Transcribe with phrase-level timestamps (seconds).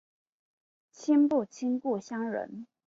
[0.91, 2.65] 亲不亲故乡人